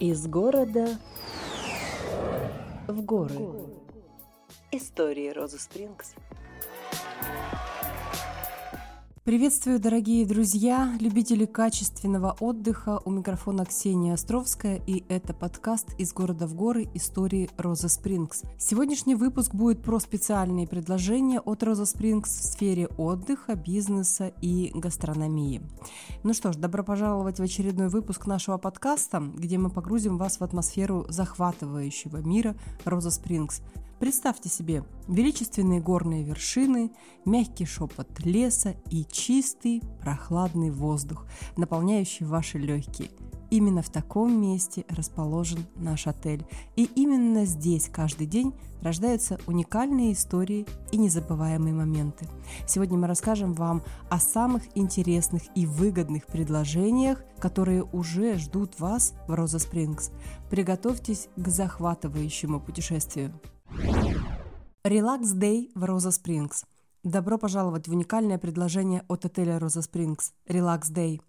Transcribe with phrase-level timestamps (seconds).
[0.00, 0.96] Из города
[2.86, 3.34] в горы.
[4.70, 6.14] Истории Розы Спрингс.
[9.28, 12.98] Приветствую, дорогие друзья, любители качественного отдыха.
[13.04, 16.88] У микрофона Ксения Островская, и это подкаст «Из города в горы.
[16.94, 18.44] Истории Роза Спрингс».
[18.56, 25.60] Сегодняшний выпуск будет про специальные предложения от Роза Спрингс в сфере отдыха, бизнеса и гастрономии.
[26.22, 30.42] Ну что ж, добро пожаловать в очередной выпуск нашего подкаста, где мы погрузим вас в
[30.42, 32.56] атмосферу захватывающего мира
[32.86, 33.60] Роза Спрингс–
[33.98, 36.92] Представьте себе величественные горные вершины,
[37.24, 43.10] мягкий шепот леса и чистый прохладный воздух, наполняющий ваши легкие.
[43.50, 46.46] Именно в таком месте расположен наш отель.
[46.76, 52.28] И именно здесь каждый день рождаются уникальные истории и незабываемые моменты.
[52.66, 59.34] Сегодня мы расскажем вам о самых интересных и выгодных предложениях, которые уже ждут вас в
[59.34, 60.10] Роза Спрингс.
[60.50, 63.32] Приготовьтесь к захватывающему путешествию.
[64.84, 66.64] Релакс Day в Роза Спрингс.
[67.04, 70.32] Добро пожаловать в уникальное предложение от отеля Роза Спрингс.
[70.46, 71.20] Релакс Day.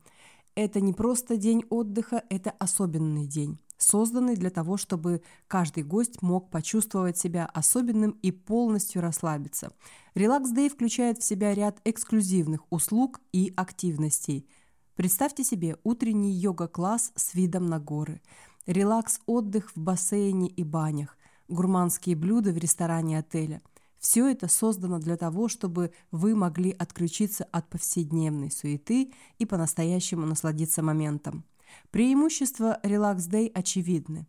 [0.55, 6.49] Это не просто день отдыха, это особенный день, созданный для того, чтобы каждый гость мог
[6.49, 9.71] почувствовать себя особенным и полностью расслабиться.
[10.15, 14.47] Релакс Day включает в себя ряд эксклюзивных услуг и активностей.
[14.95, 18.21] Представьте себе утренний йога-класс с видом на горы,
[18.65, 21.17] релакс-отдых в бассейне и банях,
[21.49, 23.61] гурманские блюда в ресторане отеля.
[23.97, 30.81] Все это создано для того, чтобы вы могли отключиться от повседневной суеты и по-настоящему насладиться
[30.81, 31.43] моментом.
[31.91, 34.25] Преимущества Relax Day очевидны.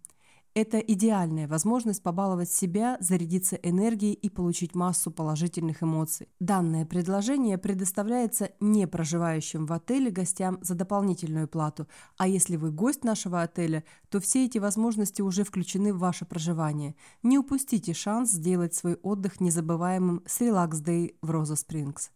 [0.53, 6.29] Это идеальная возможность побаловать себя, зарядиться энергией и получить массу положительных эмоций.
[6.41, 11.87] Данное предложение предоставляется не проживающим в отеле гостям за дополнительную плату,
[12.19, 16.97] а если вы гость нашего отеля, то все эти возможности уже включены в ваше проживание.
[17.23, 22.11] Не упустите шанс сделать свой отдых незабываемым с Relax Day в Роза Спрингс.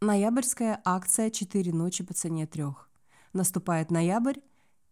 [0.00, 2.88] Ноябрьская акция «4 ночи по цене трех».
[3.34, 4.38] Наступает ноябрь,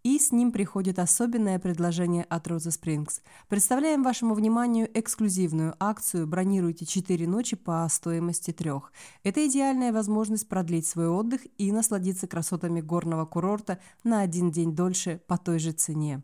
[0.02, 3.20] и с ним приходит особенное предложение от Роза Спрингс.
[3.48, 8.92] Представляем вашему вниманию эксклюзивную акцию «Бронируйте 4 ночи по стоимости трех».
[9.22, 15.20] Это идеальная возможность продлить свой отдых и насладиться красотами горного курорта на один день дольше
[15.28, 16.22] по той же цене.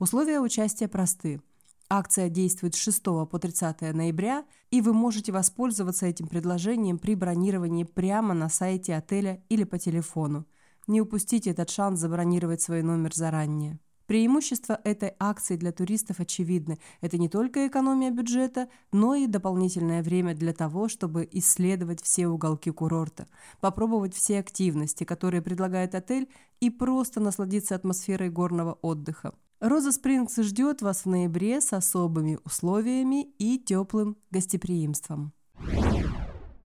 [0.00, 1.40] Условия участия просты.
[1.88, 7.84] Акция действует с 6 по 30 ноября, и вы можете воспользоваться этим предложением при бронировании
[7.84, 10.46] прямо на сайте отеля или по телефону.
[10.92, 13.78] Не упустите этот шанс забронировать свой номер заранее.
[14.04, 16.78] Преимущества этой акции для туристов очевидны.
[17.00, 22.70] Это не только экономия бюджета, но и дополнительное время для того, чтобы исследовать все уголки
[22.70, 23.26] курорта,
[23.62, 26.28] попробовать все активности, которые предлагает отель,
[26.60, 29.32] и просто насладиться атмосферой горного отдыха.
[29.60, 35.32] Роза Спрингс ждет вас в ноябре с особыми условиями и теплым гостеприимством.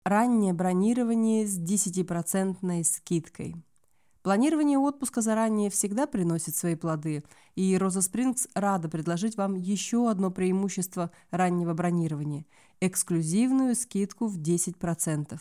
[0.03, 3.55] Раннее бронирование с 10% скидкой–
[4.27, 7.23] Планирование отпуска заранее всегда приносит свои плоды,
[7.55, 12.45] и Роза Спрингс рада предложить вам еще одно преимущество раннего бронирования–
[12.81, 15.39] эксклюзивную скидку в 10%.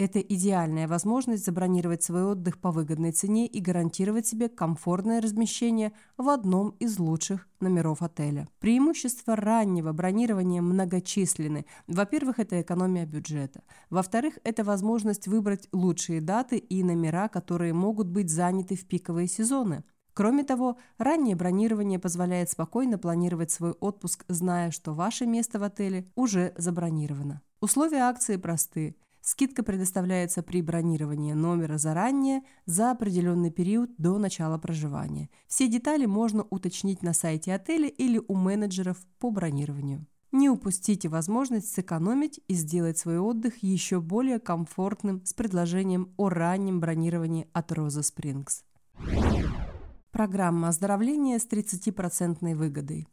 [0.00, 6.30] Это идеальная возможность забронировать свой отдых по выгодной цене и гарантировать себе комфортное размещение в
[6.30, 8.48] одном из лучших номеров отеля.
[8.60, 11.66] Преимущества раннего бронирования многочисленны.
[11.86, 13.62] Во-первых, это экономия бюджета.
[13.90, 19.84] Во-вторых, это возможность выбрать лучшие даты и номера, которые могут быть заняты в пиковые сезоны.
[20.14, 26.10] Кроме того, раннее бронирование позволяет спокойно планировать свой отпуск, зная, что ваше место в отеле
[26.14, 27.42] уже забронировано.
[27.60, 28.96] Условия акции просты.
[29.22, 35.28] Скидка предоставляется при бронировании номера заранее за определенный период до начала проживания.
[35.46, 40.06] Все детали можно уточнить на сайте отеля или у менеджеров по бронированию.
[40.32, 46.80] Не упустите возможность сэкономить и сделать свой отдых еще более комфортным с предложением о раннем
[46.80, 48.64] бронировании от Роза Спрингс.
[50.12, 53.06] Программа оздоровления с 30% выгодой.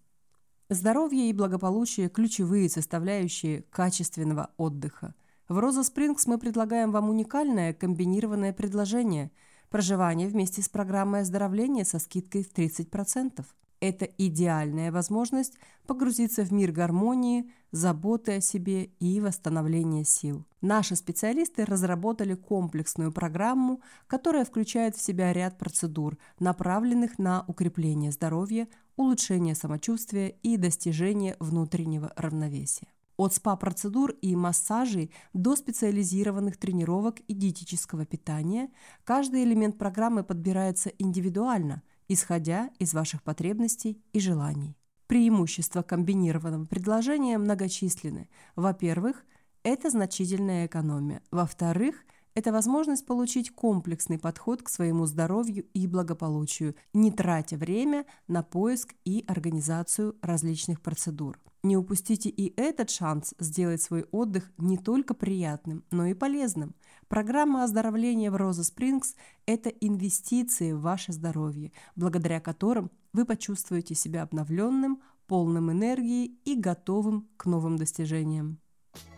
[0.69, 5.13] Здоровье и благополучие– ключевые составляющие качественного отдыха–
[5.49, 9.31] в Роза Спрингс мы предлагаем вам уникальное комбинированное предложение–
[9.69, 13.45] проживание вместе с программой оздоровления со скидкой в 30%.
[13.79, 15.53] Это идеальная возможность
[15.85, 20.45] погрузиться в мир гармонии, заботы о себе и восстановления сил.
[20.61, 28.67] Наши специалисты разработали комплексную программу, которая включает в себя ряд процедур, направленных на укрепление здоровья,
[28.95, 32.87] улучшение самочувствия и достижение внутреннего равновесия.
[33.17, 38.69] От СПА-процедур и массажей до специализированных тренировок и диетического питания
[39.03, 44.77] каждый элемент программы подбирается индивидуально исходя из ваших потребностей и желаний.
[45.07, 48.29] Преимущества комбинированного предложения многочисленны.
[48.55, 49.25] Во-первых,
[49.63, 51.21] это значительная экономия.
[51.31, 51.95] Во-вторых,
[52.33, 58.93] это возможность получить комплексный подход к своему здоровью и благополучию, не тратя время на поиск
[59.05, 61.39] и организацию различных процедур.
[61.67, 66.75] Не упустите и этот шанс сделать свой отдых не только приятным, но и полезным.
[67.09, 69.15] Программа оздоровления в Роза Спрингс–
[69.45, 77.27] это инвестиции в ваше здоровье, благодаря которым вы почувствуете себя обновленным, полным энергии и готовым
[77.35, 78.59] к новым достижениям.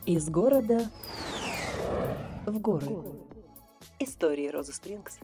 [0.07, 0.89] Из города
[2.47, 2.87] в горы.
[3.99, 5.19] Истории Роза Спрингс.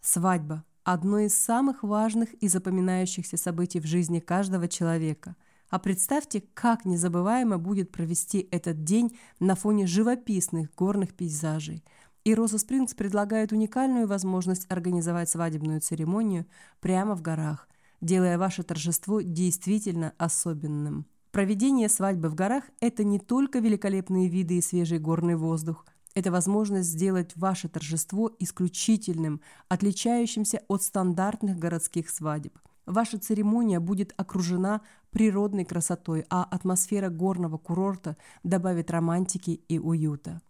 [0.00, 5.36] Свадьба– одно из самых важных и запоминающихся событий в жизни каждого человека.
[5.68, 11.84] А представьте, как незабываемо будет провести этот день на фоне живописных горных пейзажей.
[12.24, 16.46] И Роза Спрингс предлагает уникальную возможность организовать свадебную церемонию
[16.80, 17.68] прямо в горах,
[18.00, 21.06] делая ваше торжество действительно особенным.
[21.32, 25.84] Проведение свадьбы в горах– это не только великолепные виды и свежий горный воздух–
[26.16, 32.58] это возможность сделать ваше торжество исключительным, отличающимся от стандартных городских свадеб.
[32.86, 34.80] Ваша церемония будет окружена
[35.10, 40.40] природной красотой, а атмосфера горного курорта добавит романтики и уюта.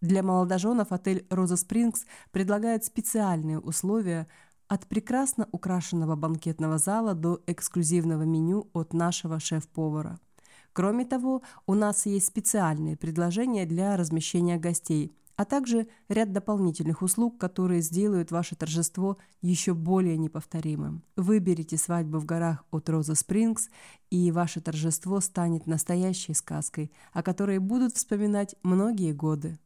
[0.00, 4.28] Для молодоженов отель «Роза Спрингс» предлагает специальные условия
[4.68, 10.18] от прекрасно украшенного банкетного зала до эксклюзивного меню от нашего шеф-повара–
[10.74, 17.38] Кроме того, у нас есть специальные предложения для размещения гостей, а также ряд дополнительных услуг,
[17.38, 21.02] которые сделают ваше торжество еще более неповторимым.
[21.16, 23.68] Выберите свадьбу в горах от Роза Спрингс,
[24.10, 29.58] и ваше торжество станет настоящей сказкой, о которой будут вспоминать многие годы.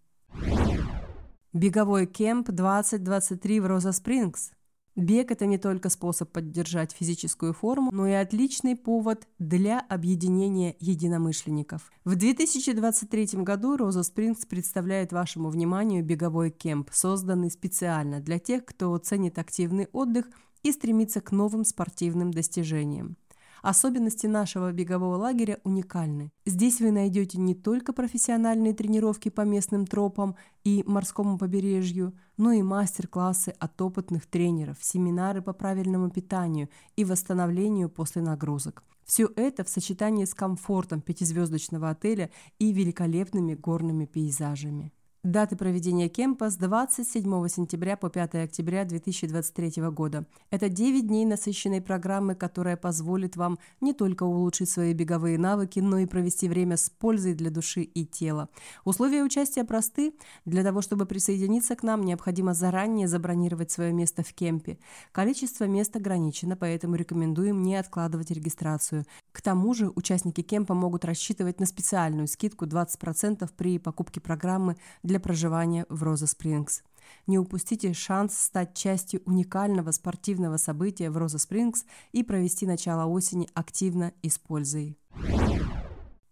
[1.53, 4.50] Беговой кемп 2023 в Роза Спрингс–
[4.99, 11.93] Бег– это не только способ поддержать физическую форму, но и отличный повод для объединения единомышленников.
[12.05, 18.99] В 2023 году Роза Спрингс представляет вашему вниманию беговой кемп, созданный специально для тех, кто
[18.99, 20.29] ценит активный отдых
[20.65, 23.17] и стремится к новым спортивным достижениям.
[23.63, 26.31] Особенности нашего бегового лагеря уникальны.
[26.47, 32.63] Здесь вы найдете не только профессиональные тренировки по местным тропам и морскому побережью, но и
[32.63, 38.83] мастер-классы от опытных тренеров, семинары по правильному питанию и восстановлению после нагрузок.
[39.05, 44.93] Все это в сочетании с комфортом пятизвездочного отеля и великолепными горными пейзажами.
[45.25, 50.26] Даты проведения кемпа с 27 сентября по 5 октября 2023 года.
[50.53, 55.99] Это 9 дней насыщенной программы, которая позволит вам не только улучшить свои беговые навыки, но
[55.99, 58.49] и провести время с пользой для души и тела.
[58.85, 60.15] Условия участия просты.
[60.44, 64.79] Для того, чтобы присоединиться к нам, необходимо заранее забронировать свое место в кемпе.
[65.11, 69.05] Количество мест ограничено, поэтому рекомендуем не откладывать регистрацию.
[69.32, 74.76] К тому же участники кемпа могут рассчитывать на специальную скидку 20% при покупке программы
[75.09, 76.83] для проживания в Роза Спрингс.
[77.27, 83.49] Не упустите шанс стать частью уникального спортивного события в Роза Спрингс и провести начало осени
[83.55, 84.97] активно и с пользой.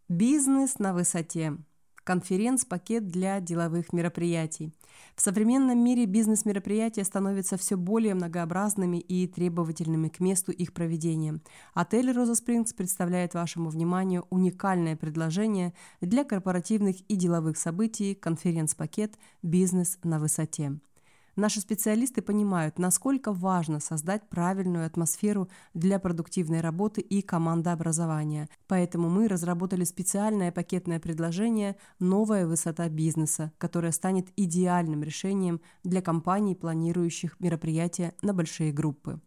[0.09, 1.57] Бизнес на высоте
[2.07, 4.73] конференц-пакет для деловых мероприятий.
[5.17, 11.41] В современном мире бизнес-мероприятия становятся все более многообразными и требовательными к месту их проведения.
[11.75, 19.99] Отель «Роза Спрингс» представляет вашему вниманию уникальное предложение для корпоративных и деловых событий конференц-пакет «Бизнес
[20.05, 20.79] на высоте».
[21.37, 28.49] Наши специалисты понимают, насколько важно создать правильную атмосферу для продуктивной работы и командообразования.
[28.67, 36.55] Поэтому мы разработали специальное пакетное предложение «Новая высота бизнеса», которое станет идеальным решением для компаний,
[36.55, 39.21] планирующих мероприятия на большие группы.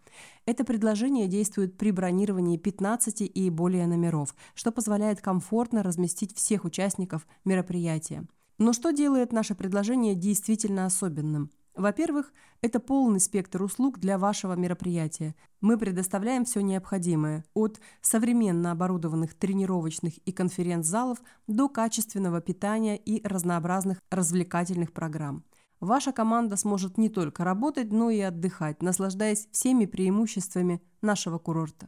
[0.47, 7.27] Это предложение действует при бронировании 15 и более номеров, что позволяет комфортно разместить всех участников
[7.45, 8.25] мероприятия.
[8.57, 11.51] Но что делает наше предложение действительно особенным?
[11.79, 15.33] Во-первых, это полный спектр услуг для вашего мероприятия.
[15.61, 24.01] Мы предоставляем все необходимое, от современно оборудованных тренировочных и конференц-залов до качественного питания и разнообразных
[24.11, 25.45] развлекательных программ.
[25.79, 31.87] Ваша команда сможет не только работать, но и отдыхать, наслаждаясь всеми преимуществами нашего курорта.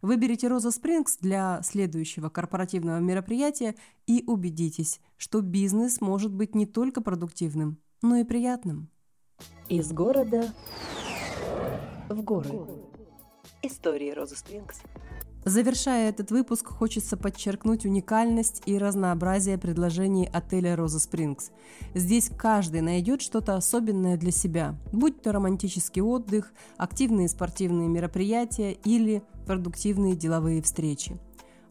[0.00, 3.76] Выберите Роза Спрингс для следующего корпоративного мероприятия
[4.08, 8.90] и убедитесь, что бизнес может быть не только продуктивным, но и приятным.
[9.72, 10.52] Из города
[12.10, 12.50] в горы.
[13.62, 14.82] Истории Розы Спрингс.
[15.46, 21.52] Завершая этот выпуск, хочется подчеркнуть уникальность и разнообразие предложений отеля «Роза Спрингс».
[21.94, 29.22] Здесь каждый найдет что-то особенное для себя, будь то романтический отдых, активные спортивные мероприятия или
[29.46, 31.18] продуктивные деловые встречи.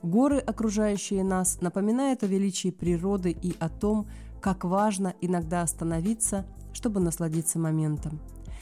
[0.02, 4.08] Горы, окружающие нас, напоминают о величии природы и о том,
[4.42, 6.48] как важно иногда остановиться,
[6.82, 8.20] чтобы насладиться моментом.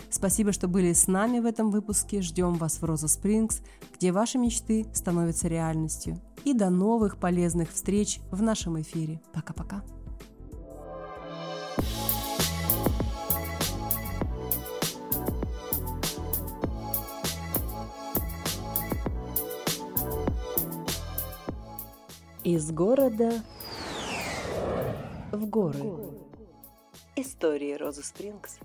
[0.10, 2.22] Спасибо, что были с нами в этом выпуске.
[2.22, 3.62] Ждем вас в Роза Спрингс,
[3.96, 6.20] где ваши мечты становятся реальностью.
[6.44, 9.22] И до новых полезных встреч в нашем эфире.
[9.32, 9.82] Пока-пока.
[22.44, 23.32] Из города
[25.32, 26.28] в горы.
[27.39, 28.60] Истории Розы Спрингс